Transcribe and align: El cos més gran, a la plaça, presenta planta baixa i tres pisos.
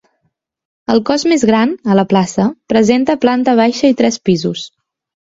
El 0.93 1.01
cos 1.09 1.25
més 1.31 1.43
gran, 1.49 1.75
a 1.95 1.97
la 1.99 2.05
plaça, 2.13 2.45
presenta 2.75 3.17
planta 3.27 3.55
baixa 3.61 3.93
i 3.95 3.97
tres 4.01 4.19
pisos. 4.31 4.65